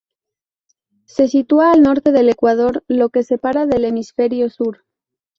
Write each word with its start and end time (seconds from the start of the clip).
Se 1.05 1.27
sitúa 1.27 1.71
al 1.71 1.83
norte 1.83 2.11
del 2.11 2.27
ecuador, 2.29 2.83
que 2.87 2.95
lo 2.95 3.11
separa 3.21 3.67
del 3.67 3.85
hemisferio 3.85 4.49
sur. 4.49 4.83